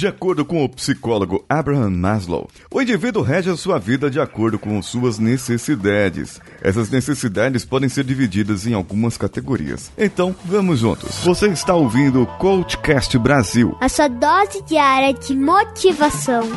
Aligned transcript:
De 0.00 0.06
acordo 0.06 0.46
com 0.46 0.64
o 0.64 0.68
psicólogo 0.70 1.44
Abraham 1.46 1.90
Maslow, 1.90 2.48
o 2.70 2.80
indivíduo 2.80 3.22
rege 3.22 3.50
a 3.50 3.56
sua 3.58 3.78
vida 3.78 4.10
de 4.10 4.18
acordo 4.18 4.58
com 4.58 4.80
suas 4.80 5.18
necessidades. 5.18 6.40
Essas 6.62 6.88
necessidades 6.88 7.66
podem 7.66 7.90
ser 7.90 8.04
divididas 8.04 8.66
em 8.66 8.72
algumas 8.72 9.18
categorias. 9.18 9.92
Então, 9.98 10.34
vamos 10.42 10.78
juntos. 10.78 11.16
Você 11.22 11.48
está 11.48 11.74
ouvindo 11.74 12.22
o 12.22 12.26
Coachcast 12.38 13.18
Brasil. 13.18 13.76
A 13.78 13.90
sua 13.90 14.08
dose 14.08 14.62
diária 14.62 15.12
de 15.12 15.36
motivação. 15.36 16.48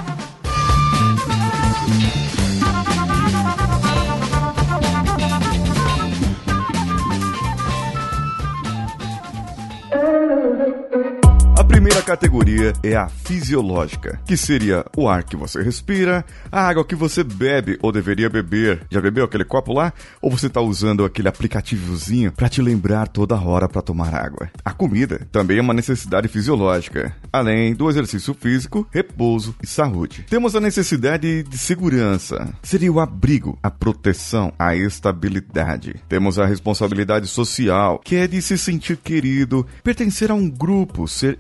Categoria 12.04 12.74
é 12.84 12.96
a 12.96 13.08
fisiológica, 13.08 14.20
que 14.26 14.36
seria 14.36 14.86
o 14.96 15.08
ar 15.08 15.23
que 15.23 15.38
você 15.38 15.62
respira, 15.62 16.26
a 16.52 16.68
água 16.68 16.84
que 16.84 16.96
você 16.96 17.23
bebe 17.23 17.80
ou 17.82 17.91
deveria 17.91 18.30
beber. 18.30 18.86
Já 18.90 19.00
bebeu 19.00 19.23
aquele 19.23 19.46
copo 19.46 19.73
lá? 19.73 19.94
Ou 20.22 20.30
você 20.30 20.48
está 20.48 20.60
usando 20.60 21.05
aquele 21.05 21.30
aplicativozinho 21.30 22.32
para 22.32 22.50
te 22.50 22.62
lembrar 22.62 23.08
toda 23.08 23.40
hora 23.40 23.70
para 23.70 23.82
tomar 23.82 24.13
água? 24.13 24.50
A 24.66 24.72
comida 24.72 25.26
também 25.32 25.58
é 25.58 25.62
uma 25.62 25.74
necessidade 25.74 26.27
fisiológica, 26.27 27.16
além 27.32 27.74
do 27.74 27.90
exercício 27.90 28.34
físico, 28.34 28.85
repouso 28.91 29.55
e 29.63 29.68
saúde. 29.68 30.26
Temos 30.30 30.55
a 30.55 30.60
necessidade 30.60 31.44
de 31.44 31.58
segurança, 31.58 32.54
seria 32.62 32.91
o 32.91 32.99
abrigo, 32.99 33.58
a 33.63 33.72
proteção, 33.72 34.52
a 34.60 34.76
estabilidade. 34.76 35.96
Temos 36.10 36.38
a 36.38 36.46
responsabilidade 36.46 37.27
social, 37.27 37.99
que 38.04 38.18
é 38.18 38.27
de 38.27 38.41
se 38.41 38.58
sentir 38.58 38.98
querido, 38.98 39.66
pertencer 39.84 40.30
a 40.30 40.34
um 40.34 40.49
grupo, 40.49 41.08
ser 41.08 41.38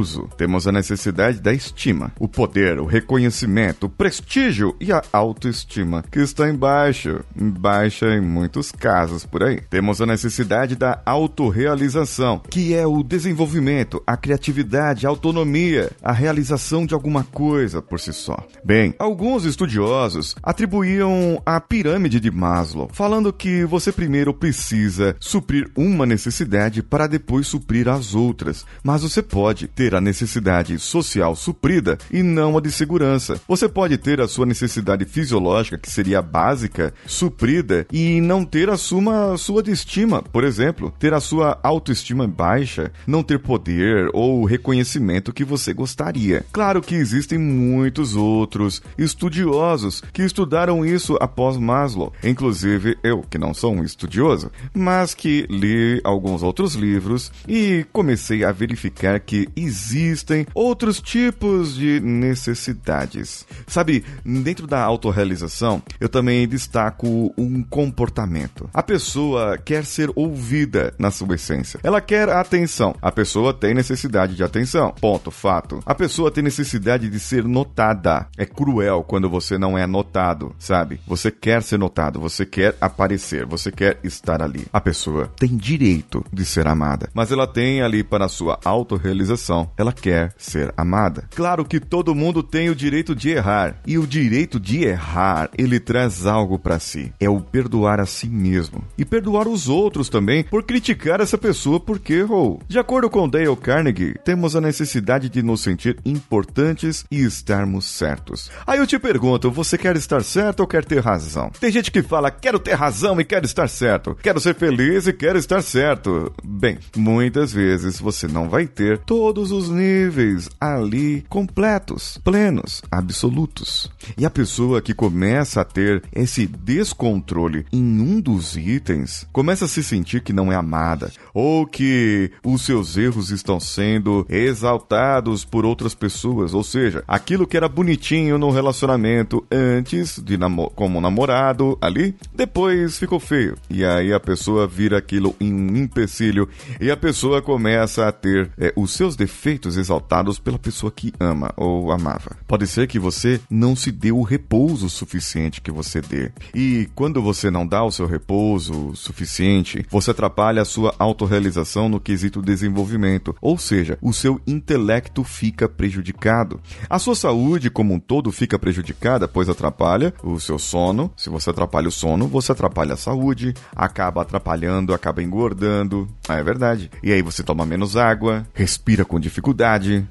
incluso. 0.00 0.28
Temos 0.36 0.66
a 0.66 0.72
necessidade 0.72 1.40
da 1.40 1.52
estima, 1.52 2.12
o 2.18 2.26
poder, 2.26 2.80
o 2.80 2.86
reconhecimento, 2.86 3.86
o 3.86 3.88
prestígio 3.88 4.74
e 4.80 4.92
a 4.92 5.02
autoestima, 5.12 6.02
que 6.10 6.20
está 6.20 6.48
em 6.48 6.54
baixa, 6.54 7.22
em 7.36 7.50
baixa 7.50 8.06
em 8.06 8.20
muitos 8.20 8.72
casos 8.72 9.24
por 9.24 9.42
aí. 9.42 9.60
Temos 9.68 10.00
a 10.00 10.06
necessidade 10.06 10.74
da 10.74 11.00
autorrealização, 11.04 12.40
que 12.50 12.74
é 12.74 12.86
o 12.86 13.02
desenvolvimento, 13.02 14.02
a 14.06 14.16
criatividade, 14.16 15.06
a 15.06 15.10
autonomia, 15.10 15.90
a 16.02 16.12
realização 16.12 16.86
de 16.86 16.94
alguma 16.94 17.24
coisa 17.24 17.82
por 17.82 18.00
si 18.00 18.12
só. 18.12 18.36
Bem, 18.64 18.94
alguns 18.98 19.44
estudiosos 19.44 20.34
atribuíam 20.42 21.40
a 21.44 21.60
pirâmide 21.60 22.20
de 22.20 22.30
Maslow, 22.30 22.88
falando 22.92 23.32
que 23.32 23.64
você 23.64 23.92
primeiro 23.92 24.32
precisa 24.32 25.14
suprir 25.20 25.70
uma 25.76 26.06
necessidade 26.06 26.82
para 26.82 27.06
depois 27.06 27.46
suprir 27.46 27.88
as 27.88 28.14
outras, 28.14 28.64
mas 28.82 29.02
você 29.02 29.22
pode 29.22 29.66
ter 29.68 29.89
a 29.94 30.00
necessidade 30.00 30.78
social 30.78 31.34
suprida 31.36 31.98
e 32.10 32.22
não 32.22 32.56
a 32.56 32.60
de 32.60 32.70
segurança. 32.70 33.40
Você 33.48 33.68
pode 33.68 33.96
ter 33.98 34.20
a 34.20 34.28
sua 34.28 34.46
necessidade 34.46 35.04
fisiológica, 35.04 35.78
que 35.78 35.90
seria 35.90 36.22
básica, 36.22 36.92
suprida 37.06 37.86
e 37.92 38.20
não 38.20 38.44
ter 38.44 38.68
a 38.68 38.76
sua, 38.76 39.34
a 39.34 39.38
sua 39.38 39.62
de 39.62 39.70
estima, 39.70 40.22
por 40.22 40.44
exemplo, 40.44 40.92
ter 40.98 41.14
a 41.14 41.20
sua 41.20 41.58
autoestima 41.62 42.26
baixa, 42.26 42.92
não 43.06 43.22
ter 43.22 43.38
poder 43.38 44.10
ou 44.12 44.44
reconhecimento 44.44 45.32
que 45.32 45.44
você 45.44 45.72
gostaria. 45.72 46.44
Claro 46.52 46.82
que 46.82 46.94
existem 46.94 47.38
muitos 47.38 48.16
outros 48.16 48.82
estudiosos 48.98 50.02
que 50.12 50.22
estudaram 50.22 50.84
isso 50.84 51.16
após 51.20 51.56
Maslow, 51.56 52.12
inclusive 52.22 52.96
eu, 53.02 53.22
que 53.28 53.38
não 53.38 53.54
sou 53.54 53.74
um 53.74 53.84
estudioso, 53.84 54.50
mas 54.74 55.14
que 55.14 55.46
li 55.48 56.00
alguns 56.04 56.42
outros 56.42 56.74
livros 56.74 57.32
e 57.48 57.84
comecei 57.92 58.44
a 58.44 58.52
verificar 58.52 59.20
que 59.20 59.48
existem 59.80 60.46
outros 60.54 61.00
tipos 61.00 61.74
de 61.74 62.00
necessidades. 62.00 63.46
Sabe, 63.66 64.04
dentro 64.24 64.66
da 64.66 64.82
autorrealização, 64.82 65.82
eu 65.98 66.08
também 66.08 66.46
destaco 66.46 67.32
um 67.36 67.62
comportamento. 67.62 68.68
A 68.72 68.82
pessoa 68.82 69.58
quer 69.58 69.84
ser 69.84 70.10
ouvida 70.14 70.94
na 70.98 71.10
sua 71.10 71.34
essência. 71.34 71.80
Ela 71.82 72.00
quer 72.00 72.28
atenção. 72.28 72.94
A 73.00 73.10
pessoa 73.10 73.54
tem 73.54 73.74
necessidade 73.74 74.34
de 74.34 74.44
atenção. 74.44 74.94
Ponto, 75.00 75.30
fato. 75.30 75.82
A 75.86 75.94
pessoa 75.94 76.30
tem 76.30 76.42
necessidade 76.42 77.08
de 77.08 77.20
ser 77.20 77.44
notada. 77.44 78.28
É 78.36 78.44
cruel 78.44 79.02
quando 79.02 79.28
você 79.28 79.56
não 79.58 79.78
é 79.78 79.86
notado, 79.86 80.54
sabe? 80.58 81.00
Você 81.06 81.30
quer 81.30 81.62
ser 81.62 81.78
notado, 81.78 82.20
você 82.20 82.44
quer 82.44 82.76
aparecer, 82.80 83.46
você 83.46 83.70
quer 83.70 83.98
estar 84.04 84.42
ali. 84.42 84.66
A 84.72 84.80
pessoa 84.80 85.28
tem 85.36 85.56
direito 85.56 86.24
de 86.32 86.44
ser 86.44 86.66
amada, 86.66 87.08
mas 87.14 87.30
ela 87.30 87.46
tem 87.46 87.82
ali 87.82 88.02
para 88.02 88.28
sua 88.28 88.58
autorrealização, 88.64 89.69
ela 89.76 89.92
quer 89.92 90.34
ser 90.36 90.72
amada. 90.76 91.24
Claro 91.34 91.64
que 91.64 91.80
todo 91.80 92.14
mundo 92.14 92.42
tem 92.42 92.70
o 92.70 92.74
direito 92.74 93.14
de 93.14 93.30
errar, 93.30 93.80
e 93.86 93.98
o 93.98 94.06
direito 94.06 94.58
de 94.58 94.84
errar, 94.84 95.50
ele 95.56 95.80
traz 95.80 96.26
algo 96.26 96.58
para 96.58 96.78
si. 96.78 97.12
É 97.18 97.28
o 97.28 97.40
perdoar 97.40 98.00
a 98.00 98.06
si 98.06 98.28
mesmo 98.28 98.84
e 98.96 99.04
perdoar 99.04 99.48
os 99.48 99.68
outros 99.68 100.08
também 100.08 100.44
por 100.44 100.62
criticar 100.62 101.20
essa 101.20 101.38
pessoa 101.38 101.80
porque 101.80 102.14
errou. 102.14 102.60
De 102.68 102.78
acordo 102.78 103.10
com 103.10 103.28
Dale 103.28 103.54
Carnegie, 103.56 104.14
temos 104.24 104.54
a 104.54 104.60
necessidade 104.60 105.28
de 105.28 105.42
nos 105.42 105.60
sentir 105.60 105.98
importantes 106.04 107.04
e 107.10 107.22
estarmos 107.22 107.84
certos. 107.84 108.50
Aí 108.66 108.78
eu 108.78 108.86
te 108.86 108.98
pergunto, 108.98 109.50
você 109.50 109.76
quer 109.76 109.96
estar 109.96 110.22
certo 110.22 110.60
ou 110.60 110.66
quer 110.66 110.84
ter 110.84 111.00
razão? 111.00 111.50
Tem 111.60 111.70
gente 111.70 111.90
que 111.90 112.02
fala, 112.02 112.30
quero 112.30 112.58
ter 112.58 112.74
razão 112.74 113.20
e 113.20 113.24
quero 113.24 113.44
estar 113.44 113.68
certo. 113.68 114.16
Quero 114.22 114.40
ser 114.40 114.54
feliz 114.54 115.06
e 115.06 115.12
quero 115.12 115.38
estar 115.38 115.62
certo. 115.62 116.32
Bem, 116.44 116.78
muitas 116.96 117.52
vezes 117.52 118.00
você 118.00 118.26
não 118.26 118.48
vai 118.48 118.66
ter 118.66 118.98
todos 118.98 119.52
os 119.52 119.59
níveis 119.68 120.48
ali 120.60 121.24
completos, 121.28 122.18
plenos, 122.24 122.82
absolutos. 122.90 123.90
E 124.16 124.24
a 124.24 124.30
pessoa 124.30 124.80
que 124.80 124.94
começa 124.94 125.60
a 125.60 125.64
ter 125.64 126.02
esse 126.14 126.46
descontrole 126.46 127.66
em 127.72 128.00
um 128.00 128.20
dos 128.20 128.56
itens 128.56 129.26
começa 129.32 129.64
a 129.64 129.68
se 129.68 129.82
sentir 129.82 130.22
que 130.22 130.32
não 130.32 130.52
é 130.52 130.56
amada 130.56 131.12
ou 131.34 131.66
que 131.66 132.30
os 132.44 132.62
seus 132.62 132.96
erros 132.96 133.30
estão 133.30 133.60
sendo 133.60 134.26
exaltados 134.28 135.44
por 135.44 135.64
outras 135.64 135.94
pessoas, 135.94 136.54
ou 136.54 136.62
seja, 136.62 137.02
aquilo 137.06 137.46
que 137.46 137.56
era 137.56 137.68
bonitinho 137.68 138.38
no 138.38 138.50
relacionamento 138.50 139.44
antes 139.50 140.18
de 140.18 140.36
namo 140.36 140.70
como 140.70 141.00
namorado 141.00 141.76
ali, 141.80 142.14
depois 142.34 142.98
ficou 142.98 143.18
feio. 143.18 143.56
E 143.68 143.84
aí 143.84 144.12
a 144.12 144.20
pessoa 144.20 144.66
vira 144.66 144.98
aquilo 144.98 145.34
em 145.40 145.52
um 145.52 145.76
empecilho 145.76 146.48
e 146.80 146.90
a 146.90 146.96
pessoa 146.96 147.42
começa 147.42 148.06
a 148.06 148.12
ter 148.12 148.50
é, 148.58 148.72
os 148.76 148.92
seus 148.92 149.16
defeitos 149.16 149.49
exaltados 149.76 150.38
pela 150.38 150.58
pessoa 150.58 150.92
que 150.92 151.12
ama 151.18 151.52
ou 151.56 151.90
amava. 151.90 152.36
Pode 152.46 152.66
ser 152.66 152.86
que 152.86 152.98
você 152.98 153.40
não 153.50 153.74
se 153.74 153.90
dê 153.90 154.12
o 154.12 154.22
repouso 154.22 154.88
suficiente 154.88 155.60
que 155.60 155.70
você 155.70 156.00
dê. 156.00 156.30
E 156.54 156.88
quando 156.94 157.22
você 157.22 157.50
não 157.50 157.66
dá 157.66 157.82
o 157.84 157.90
seu 157.90 158.06
repouso 158.06 158.94
suficiente, 158.94 159.84
você 159.90 160.10
atrapalha 160.10 160.62
a 160.62 160.64
sua 160.64 160.94
autorrealização 160.98 161.88
no 161.88 162.00
quesito 162.00 162.42
desenvolvimento, 162.42 163.34
ou 163.40 163.56
seja, 163.58 163.98
o 164.02 164.12
seu 164.12 164.40
intelecto 164.46 165.24
fica 165.24 165.68
prejudicado. 165.68 166.60
A 166.88 166.98
sua 166.98 167.14
saúde 167.14 167.70
como 167.70 167.94
um 167.94 168.00
todo 168.00 168.32
fica 168.32 168.58
prejudicada, 168.58 169.26
pois 169.28 169.48
atrapalha 169.48 170.12
o 170.22 170.38
seu 170.38 170.58
sono. 170.58 171.12
Se 171.16 171.30
você 171.30 171.50
atrapalha 171.50 171.88
o 171.88 171.92
sono, 171.92 172.26
você 172.26 172.52
atrapalha 172.52 172.94
a 172.94 172.96
saúde, 172.96 173.54
acaba 173.74 174.22
atrapalhando, 174.22 174.92
acaba 174.92 175.22
engordando. 175.22 176.08
Ah, 176.28 176.36
é 176.36 176.42
verdade. 176.42 176.90
E 177.02 177.12
aí 177.12 177.22
você 177.22 177.42
toma 177.42 177.64
menos 177.64 177.96
água, 177.96 178.46
respira 178.54 179.04
com 179.04 179.18
dificuldade, 179.18 179.39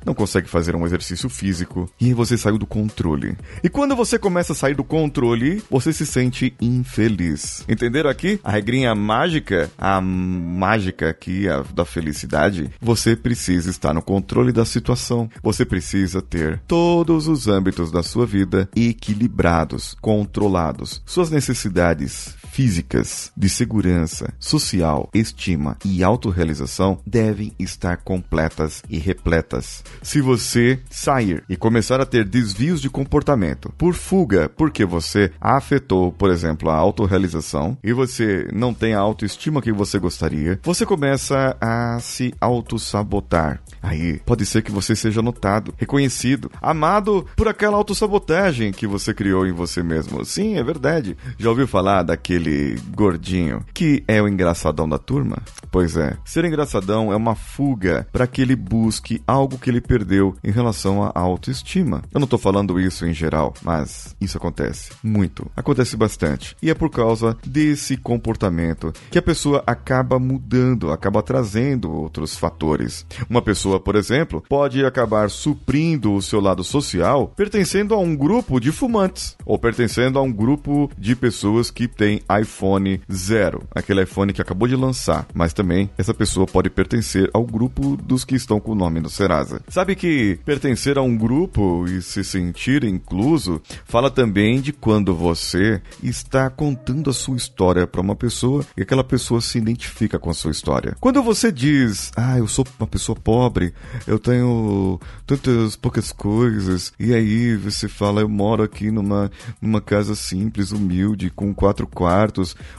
não 0.05 0.13
consegue 0.13 0.49
fazer 0.49 0.75
um 0.75 0.85
exercício 0.85 1.29
físico 1.29 1.89
e 1.99 2.13
você 2.13 2.37
saiu 2.37 2.57
do 2.57 2.65
controle. 2.65 3.37
E 3.63 3.69
quando 3.69 3.95
você 3.95 4.17
começa 4.17 4.53
a 4.53 4.55
sair 4.55 4.75
do 4.75 4.83
controle, 4.83 5.61
você 5.69 5.93
se 5.93 6.05
sente 6.05 6.53
infeliz. 6.59 7.63
Entenderam 7.67 8.09
aqui? 8.09 8.39
A 8.43 8.51
regrinha 8.51 8.93
mágica, 8.95 9.69
a 9.77 10.01
mágica 10.01 11.09
aqui 11.09 11.47
a, 11.47 11.63
da 11.73 11.85
felicidade, 11.85 12.69
você 12.81 13.15
precisa 13.15 13.69
estar 13.69 13.93
no 13.93 14.01
controle 14.01 14.51
da 14.51 14.65
situação. 14.65 15.29
Você 15.43 15.65
precisa 15.65 16.21
ter 16.21 16.61
todos 16.67 17.27
os 17.27 17.47
âmbitos 17.47 17.91
da 17.91 18.03
sua 18.03 18.25
vida 18.25 18.69
equilibrados, 18.75 19.95
controlados. 20.01 21.01
Suas 21.05 21.29
necessidades 21.29 22.38
físicas, 22.51 23.31
de 23.35 23.49
segurança, 23.49 24.33
social, 24.39 25.09
estima 25.13 25.77
e 25.85 26.03
autorrealização 26.03 26.99
devem 27.05 27.53
estar 27.59 27.97
completas 27.97 28.83
e 28.89 28.97
repletas. 28.97 29.83
Se 30.01 30.21
você 30.21 30.79
sair 30.89 31.43
e 31.49 31.55
começar 31.55 32.01
a 32.01 32.05
ter 32.05 32.25
desvios 32.25 32.81
de 32.81 32.89
comportamento 32.89 33.73
por 33.77 33.93
fuga, 33.93 34.49
porque 34.49 34.85
você 34.85 35.31
afetou, 35.39 36.11
por 36.11 36.29
exemplo, 36.29 36.69
a 36.69 36.75
autorrealização 36.75 37.77
e 37.83 37.93
você 37.93 38.47
não 38.53 38.73
tem 38.73 38.93
a 38.93 38.99
autoestima 38.99 39.61
que 39.61 39.71
você 39.71 39.99
gostaria, 39.99 40.59
você 40.63 40.85
começa 40.85 41.55
a 41.61 41.99
se 41.99 42.33
autossabotar. 42.39 43.61
Aí 43.81 44.19
pode 44.25 44.45
ser 44.45 44.61
que 44.61 44.71
você 44.71 44.95
seja 44.95 45.21
notado, 45.21 45.73
reconhecido, 45.77 46.51
amado 46.61 47.25
por 47.35 47.47
aquela 47.47 47.77
autossabotagem 47.77 48.71
que 48.71 48.87
você 48.87 49.13
criou 49.13 49.47
em 49.47 49.51
você 49.51 49.81
mesmo. 49.81 50.25
Sim, 50.25 50.57
é 50.57 50.63
verdade. 50.63 51.17
Já 51.37 51.49
ouviu 51.49 51.67
falar 51.67 52.03
daquele 52.03 52.38
aquele 52.39 52.79
gordinho 52.95 53.63
que 53.73 54.03
é 54.07 54.21
o 54.21 54.27
engraçadão 54.27 54.87
da 54.87 54.97
turma? 54.97 55.37
Pois 55.71 55.97
é, 55.97 56.17
ser 56.23 56.45
engraçadão 56.45 57.11
é 57.11 57.15
uma 57.15 57.35
fuga 57.35 58.07
para 58.11 58.25
que 58.25 58.41
ele 58.41 58.55
busque 58.55 59.21
algo 59.27 59.57
que 59.57 59.69
ele 59.69 59.81
perdeu 59.81 60.35
em 60.43 60.51
relação 60.51 61.03
à 61.03 61.11
autoestima. 61.19 62.01
Eu 62.13 62.19
não 62.19 62.27
tô 62.27 62.37
falando 62.37 62.79
isso 62.79 63.05
em 63.05 63.13
geral, 63.13 63.53
mas 63.61 64.15
isso 64.19 64.37
acontece 64.37 64.91
muito, 65.03 65.45
acontece 65.55 65.97
bastante. 65.97 66.55
E 66.61 66.69
é 66.69 66.73
por 66.73 66.89
causa 66.89 67.37
desse 67.45 67.97
comportamento 67.97 68.93
que 69.11 69.19
a 69.19 69.21
pessoa 69.21 69.63
acaba 69.67 70.17
mudando, 70.17 70.91
acaba 70.91 71.21
trazendo 71.21 71.91
outros 71.91 72.37
fatores. 72.37 73.05
Uma 73.29 73.41
pessoa, 73.41 73.79
por 73.79 73.95
exemplo, 73.95 74.43
pode 74.47 74.83
acabar 74.85 75.29
suprindo 75.29 76.13
o 76.13 76.21
seu 76.21 76.39
lado 76.39 76.63
social 76.63 77.31
pertencendo 77.35 77.93
a 77.93 77.99
um 77.99 78.15
grupo 78.15 78.59
de 78.59 78.71
fumantes 78.71 79.35
ou 79.45 79.59
pertencendo 79.59 80.17
a 80.17 80.21
um 80.21 80.31
grupo 80.31 80.89
de 80.97 81.15
pessoas 81.15 81.69
que 81.69 81.87
tem 81.87 82.21
iPhone 82.41 83.01
zero, 83.11 83.63
aquele 83.73 84.03
iPhone 84.03 84.33
que 84.33 84.41
acabou 84.41 84.67
de 84.67 84.75
lançar, 84.75 85.27
mas 85.33 85.53
também 85.53 85.89
essa 85.97 86.13
pessoa 86.13 86.45
pode 86.45 86.69
pertencer 86.69 87.29
ao 87.33 87.43
grupo 87.43 87.97
dos 87.97 88.23
que 88.23 88.35
estão 88.35 88.59
com 88.59 88.71
o 88.71 88.75
nome 88.75 88.99
do 88.99 89.09
Serasa. 89.09 89.61
Sabe 89.67 89.95
que 89.95 90.39
pertencer 90.45 90.97
a 90.97 91.01
um 91.01 91.15
grupo 91.15 91.85
e 91.87 92.01
se 92.01 92.23
sentir 92.23 92.83
incluso 92.83 93.61
fala 93.85 94.09
também 94.11 94.61
de 94.61 94.71
quando 94.73 95.13
você 95.15 95.81
está 96.03 96.49
contando 96.49 97.09
a 97.09 97.13
sua 97.13 97.37
história 97.37 97.87
para 97.87 98.01
uma 98.01 98.15
pessoa 98.15 98.65
e 98.77 98.81
aquela 98.81 99.03
pessoa 99.03 99.41
se 99.41 99.57
identifica 99.57 100.19
com 100.19 100.29
a 100.29 100.33
sua 100.33 100.51
história. 100.51 100.95
Quando 100.99 101.21
você 101.21 101.51
diz, 101.51 102.11
ah, 102.15 102.37
eu 102.37 102.47
sou 102.47 102.65
uma 102.79 102.87
pessoa 102.87 103.15
pobre, 103.15 103.73
eu 104.07 104.19
tenho 104.19 104.99
tantas 105.25 105.75
poucas 105.75 106.11
coisas, 106.11 106.93
e 106.99 107.13
aí 107.13 107.55
você 107.55 107.87
fala, 107.87 108.21
eu 108.21 108.29
moro 108.29 108.63
aqui 108.63 108.91
numa, 108.91 109.31
numa 109.61 109.81
casa 109.81 110.15
simples, 110.15 110.71
humilde, 110.71 111.29
com 111.29 111.53
quatro 111.53 111.87
quartos, 111.87 112.18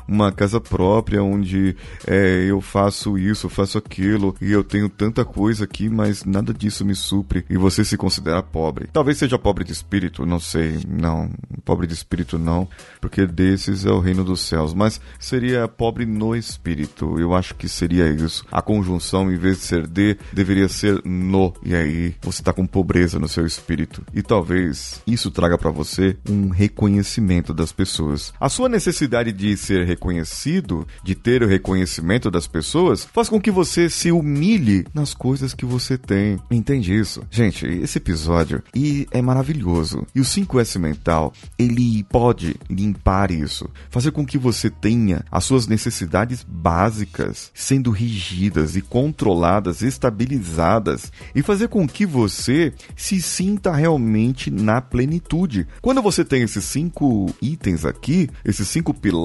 uma 0.06 0.32
casa 0.32 0.60
própria 0.60 1.22
onde 1.22 1.76
é, 2.06 2.44
eu 2.48 2.60
faço 2.60 3.18
isso, 3.18 3.48
faço 3.48 3.78
aquilo, 3.78 4.34
e 4.40 4.50
eu 4.52 4.62
tenho 4.64 4.88
tanta 4.88 5.24
coisa 5.24 5.64
aqui, 5.64 5.88
mas 5.88 6.24
nada 6.24 6.52
disso 6.52 6.84
me 6.84 6.94
supre, 6.94 7.44
e 7.48 7.56
você 7.56 7.84
se 7.84 7.96
considera 7.96 8.42
pobre. 8.42 8.88
Talvez 8.92 9.18
seja 9.18 9.38
pobre 9.38 9.64
de 9.64 9.72
espírito, 9.72 10.26
não 10.26 10.40
sei, 10.40 10.78
não, 10.88 11.30
pobre 11.64 11.86
de 11.86 11.94
espírito 11.94 12.38
não, 12.38 12.68
porque 13.00 13.26
desses 13.26 13.84
é 13.84 13.90
o 13.90 14.00
reino 14.00 14.24
dos 14.24 14.40
céus, 14.40 14.74
mas 14.74 15.00
seria 15.18 15.68
pobre 15.68 16.04
no 16.06 16.34
espírito, 16.34 17.18
eu 17.18 17.34
acho 17.34 17.54
que 17.54 17.68
seria 17.68 18.08
isso. 18.08 18.44
A 18.50 18.62
conjunção, 18.62 19.30
em 19.32 19.36
vez 19.36 19.58
de 19.58 19.64
ser 19.64 19.86
de, 19.86 20.16
deveria 20.32 20.68
ser 20.68 21.00
no, 21.04 21.54
e 21.64 21.74
aí 21.74 22.14
você 22.20 22.42
tá 22.42 22.52
com 22.52 22.66
pobreza 22.66 23.18
no 23.18 23.28
seu 23.28 23.46
espírito. 23.46 24.02
E 24.14 24.22
talvez 24.22 25.02
isso 25.06 25.30
traga 25.30 25.56
para 25.58 25.70
você 25.70 26.16
um 26.28 26.48
reconhecimento 26.48 27.52
das 27.52 27.72
pessoas. 27.72 28.32
A 28.40 28.48
sua 28.48 28.68
necessidade 28.68 29.29
de 29.32 29.56
ser 29.56 29.86
reconhecido, 29.86 30.86
de 31.02 31.14
ter 31.14 31.42
o 31.42 31.48
reconhecimento 31.48 32.30
das 32.30 32.46
pessoas, 32.46 33.04
faz 33.04 33.28
com 33.28 33.40
que 33.40 33.50
você 33.50 33.88
se 33.88 34.10
humilhe 34.10 34.84
nas 34.94 35.14
coisas 35.14 35.54
que 35.54 35.64
você 35.64 35.96
tem. 35.96 36.38
Entende 36.50 36.94
isso? 36.94 37.22
Gente, 37.30 37.66
esse 37.66 37.98
episódio 37.98 38.62
e 38.74 39.06
é 39.10 39.20
maravilhoso. 39.22 40.06
E 40.14 40.20
o 40.20 40.24
5S 40.24 40.78
mental, 40.78 41.32
ele 41.58 42.04
pode 42.04 42.56
limpar 42.68 43.30
isso, 43.30 43.68
fazer 43.90 44.10
com 44.10 44.24
que 44.24 44.38
você 44.38 44.70
tenha 44.70 45.24
as 45.30 45.44
suas 45.44 45.66
necessidades 45.66 46.44
básicas 46.46 47.50
sendo 47.54 47.90
rigidas 47.90 48.76
e 48.76 48.80
controladas, 48.80 49.82
estabilizadas 49.82 51.12
e 51.34 51.42
fazer 51.42 51.68
com 51.68 51.86
que 51.86 52.06
você 52.06 52.72
se 52.96 53.20
sinta 53.20 53.72
realmente 53.72 54.50
na 54.50 54.80
plenitude. 54.80 55.66
Quando 55.80 56.02
você 56.02 56.24
tem 56.24 56.42
esses 56.42 56.64
cinco 56.64 57.26
itens 57.40 57.84
aqui, 57.84 58.28
esses 58.44 58.68
cinco 58.68 58.92
pilares, 58.94 59.19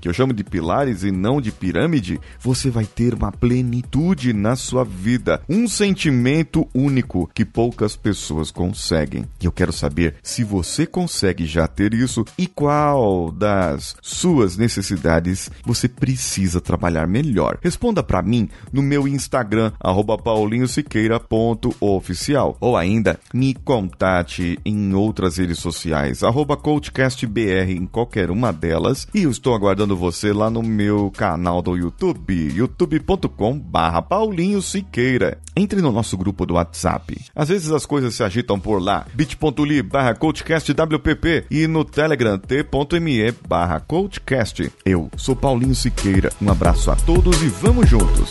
que 0.00 0.08
eu 0.08 0.12
chamo 0.12 0.32
de 0.32 0.42
pilares 0.42 1.02
e 1.02 1.10
não 1.10 1.40
de 1.40 1.52
pirâmide, 1.52 2.18
você 2.40 2.70
vai 2.70 2.84
ter 2.84 3.14
uma 3.14 3.30
plenitude 3.30 4.32
na 4.32 4.56
sua 4.56 4.84
vida, 4.84 5.42
um 5.48 5.68
sentimento 5.68 6.66
único 6.74 7.30
que 7.34 7.44
poucas 7.44 7.96
pessoas 7.96 8.50
conseguem. 8.50 9.26
E 9.40 9.44
eu 9.44 9.52
quero 9.52 9.72
saber 9.72 10.14
se 10.22 10.42
você 10.42 10.86
consegue 10.86 11.44
já 11.44 11.66
ter 11.66 11.92
isso 11.92 12.24
e 12.38 12.46
qual 12.46 13.30
das 13.30 13.96
suas 14.00 14.56
necessidades 14.56 15.50
você 15.64 15.88
precisa 15.88 16.60
trabalhar 16.60 17.06
melhor. 17.06 17.58
Responda 17.62 18.02
para 18.02 18.22
mim 18.22 18.48
no 18.72 18.82
meu 18.82 19.06
Instagram 19.06 19.72
paulinhosiqueira.oficial 20.16 22.56
ou 22.60 22.76
ainda 22.76 23.20
me 23.32 23.54
contate 23.54 24.58
em 24.64 24.94
outras 24.94 25.36
redes 25.36 25.58
sociais, 25.58 26.22
CoachCastBR 26.56 27.72
em 27.72 27.86
qualquer 27.86 28.30
uma 28.30 28.52
delas. 28.52 29.08
E 29.14 29.25
eu 29.26 29.30
estou 29.30 29.54
aguardando 29.54 29.96
você 29.96 30.32
lá 30.32 30.48
no 30.48 30.62
meu 30.62 31.10
canal 31.10 31.60
do 31.60 31.76
YouTube, 31.76 32.52
youtube.com 32.54 33.58
barra 33.58 34.00
Paulinho 34.00 34.62
Siqueira. 34.62 35.38
Entre 35.56 35.82
no 35.82 35.90
nosso 35.90 36.16
grupo 36.16 36.46
do 36.46 36.54
WhatsApp. 36.54 37.18
Às 37.34 37.48
vezes 37.48 37.72
as 37.72 37.84
coisas 37.84 38.14
se 38.14 38.22
agitam 38.22 38.58
por 38.58 38.80
lá. 38.80 39.04
bit.ly 39.14 39.82
barra 39.82 40.14
CoachCastWPP 40.14 41.46
e 41.50 41.66
no 41.66 41.84
Telegram 41.84 42.38
t.me 42.38 43.32
barra 43.48 43.80
CoachCast. 43.80 44.70
Eu 44.84 45.10
sou 45.16 45.34
Paulinho 45.34 45.74
Siqueira. 45.74 46.30
Um 46.40 46.50
abraço 46.50 46.90
a 46.90 46.96
todos 46.96 47.42
e 47.42 47.48
vamos 47.48 47.88
juntos! 47.88 48.30